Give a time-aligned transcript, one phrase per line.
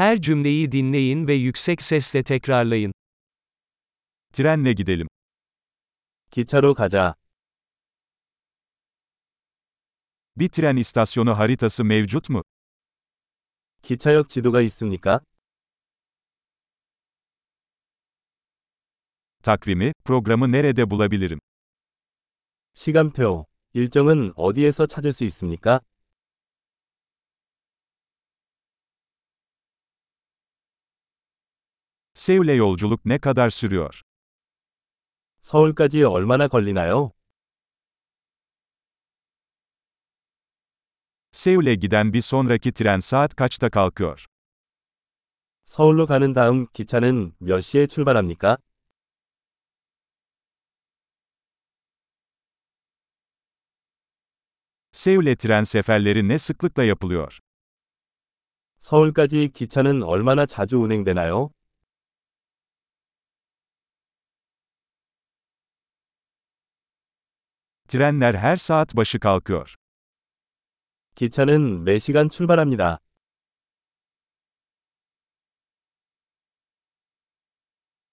[0.00, 2.93] Her cümleyi dinleyin ve yüksek sesle tekrarlayın.
[4.33, 5.07] Trenle gidelim.
[6.31, 7.15] 기차로 가자.
[10.35, 12.43] Bir tren istasyonu haritası mevcut mu?
[13.81, 15.19] 기차역 지도가 있습니까?
[19.43, 21.39] Takvimi, programı nerede bulabilirim?
[22.73, 25.81] 시간표, 일정은 어디에서 찾을 수 있습니까?
[32.20, 34.02] Seul'e yolculuk ne kadar sürüyor?
[35.42, 37.12] 서울까지 얼마나 걸리나요?
[41.32, 44.26] Seul'e giden bir sonraki tren saat kaçta kalkıyor?
[45.64, 48.58] 서울로 가는 다음 기차는 몇 시에 출발합니까?
[54.92, 57.38] Seul'e tren seferleri ne sıklıkla yapılıyor?
[58.78, 61.50] 서울까지 기차는 얼마나 자주 운행되나요?
[67.90, 69.74] Trenler her saat başı kalkıyor.
[71.14, 72.98] 기차는 매시간 출발합니다.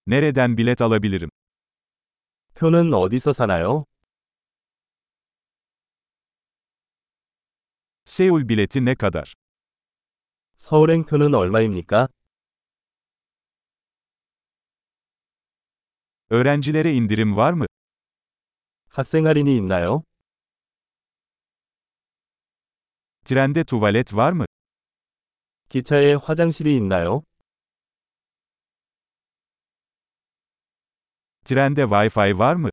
[0.06, 1.30] Nereden bilet alabilirim?
[2.56, 3.86] 표는 어디서 사나요?
[8.06, 9.34] Seul bileti ne kadar?
[10.58, 12.08] 서울행 표는 얼마입니까?
[16.30, 17.66] Öğrencilere indirim var mı?
[18.99, 20.03] 학생 할인이 있나요?
[23.25, 24.45] Trende tuvalet var mı?
[25.69, 27.23] 기차에 화장실이 있나요?
[31.45, 32.71] Trende Wi-Fi var mı?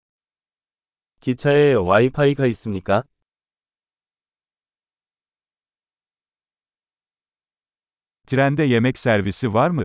[1.20, 3.04] 기차에 와이파이가 있습니까?
[8.26, 9.84] Trende yemek servisi var mı?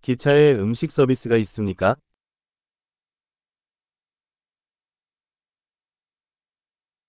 [0.00, 1.96] 기차에 음식 서비스가 있습니까?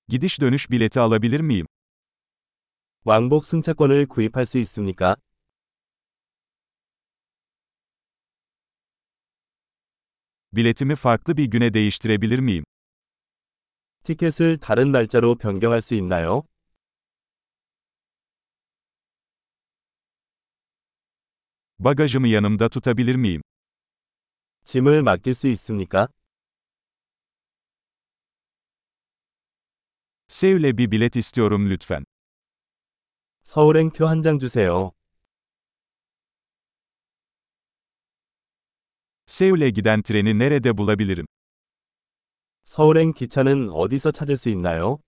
[0.08, 1.66] Gidiş dönüş bileti alabilir miyim?
[3.04, 5.16] 왕복 승차권을 구입할 수 있습니까?
[10.52, 12.64] Biletimi farklı bir güne değiştirebilir miyim?
[14.04, 16.42] 티켓을 다른 날짜로 변경할 수 있나요?
[21.78, 23.42] Bagajımı yanımda tutabilir miyim?
[24.64, 26.08] 짐을 맡길 수 있습니까?
[30.34, 32.04] Seul'e bir bilet istiyorum lütfen.
[33.44, 34.92] 서울행 표 한 장 주세요.
[39.26, 41.26] Seul'e giden treni nerede bulabilirim?
[42.64, 44.98] 서울행 기차는 어디서 찾을 수 있나요?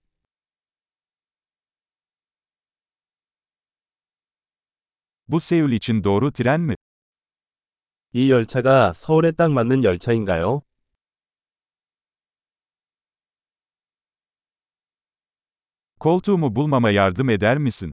[5.27, 6.75] Bu Seul için doğru tren mi?
[8.13, 10.61] 이 열차가 서울에 딱 맞는 열차인가요?
[15.99, 17.91] Koltuğumu bulmama yardım eder misin?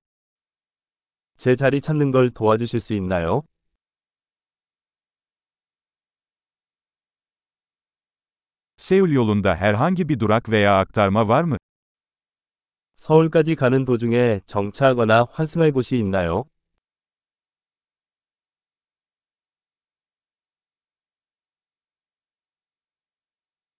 [1.36, 3.42] 제 자리 찾는 걸 도와주실 수 있나요?
[8.76, 11.56] Seul yolunda herhangi bir durak veya aktarma var mı?
[12.96, 16.44] 서울까지 가는 도중에 정차하거나 환승할 곳이 있나요?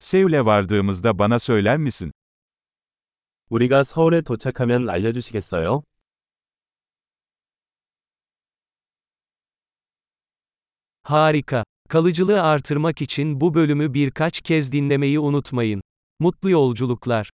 [0.01, 2.13] Seul'e vardığımızda bana söyler misin?
[3.51, 5.83] 우리가 서울에 도착하면 알려주시겠어요?
[11.03, 11.65] Harika.
[11.89, 15.83] Kalıcılığı artırmak için bu bölümü birkaç kez dinlemeyi unutmayın.
[16.21, 17.31] Mutlu yolculuklar.